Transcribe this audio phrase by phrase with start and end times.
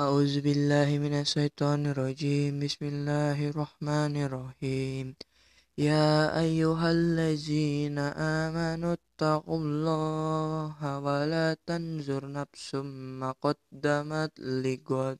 [0.00, 2.64] أعوذ بالله من الشيطان الرجيم.
[2.64, 5.16] بسم الله الرحمن الرحيم.
[5.78, 12.74] يا أيها الذين آمنوا اتقوا الله ولا تنظر نفس
[13.20, 15.18] ما قدمت لغد.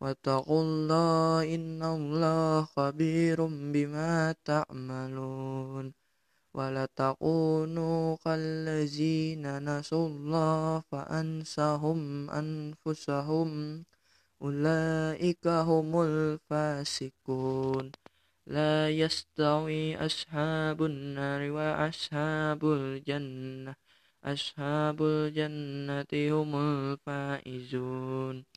[0.00, 6.05] واتقوا الله إن الله خبير بما تعملون.
[6.56, 13.48] ولا تكونوا كالذين نسوا الله فأنساهم أنفسهم
[14.42, 17.92] أولئك هم الفاسقون.
[18.46, 23.74] لا يستوي أصحاب النار وأصحاب الجنة
[24.24, 28.55] أصحاب الجنة هم الفائزون.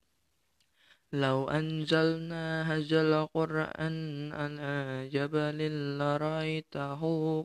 [1.13, 3.97] لو أنزلنا هذا القرآن
[4.33, 5.59] على جبل
[5.97, 7.01] لرأيته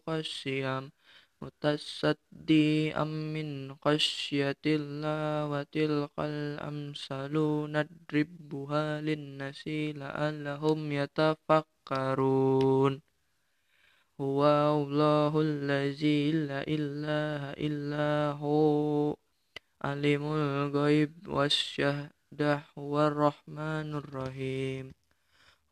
[0.07, 0.91] خشيا
[1.43, 7.33] متصديا من خشية الله وتلك الأمثال
[7.73, 13.03] نضربها للناس لعلهم يتفكرون.
[14.21, 14.41] هو
[14.77, 19.17] الله الذي لا إله إلا هو
[19.85, 22.24] علم الغيب والشهادة.
[22.43, 24.95] هو الرحمن الرحيم.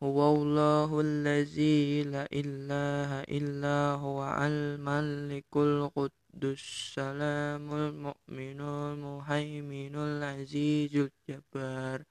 [0.03, 6.13] هو الله الذي لا إله إلا هو الملك القدس
[6.45, 12.03] السلام المؤمن المهيمن العزيز الجبار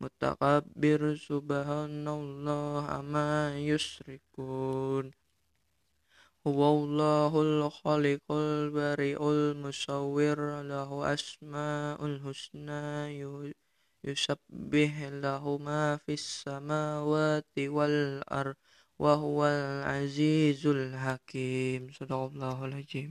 [0.00, 5.12] متكبر سبحان الله ما يشركون.
[6.46, 13.18] هو الله الخالق البارئ المصور له أسماء الحسنى
[14.04, 14.92] يسبح
[15.24, 18.56] له ما في السماوات والأرض
[18.98, 21.80] وهو العزيز الحكيم.
[21.98, 23.10] صدق الله العظيم.